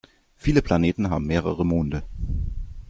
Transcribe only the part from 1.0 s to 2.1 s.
haben mehrere Monde.